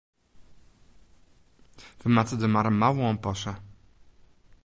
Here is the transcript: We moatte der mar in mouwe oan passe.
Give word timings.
We 2.01 2.07
moatte 2.15 2.35
der 2.39 2.51
mar 2.53 2.69
in 2.71 2.77
mouwe 2.81 3.01
oan 3.05 3.21
passe. 3.25 3.53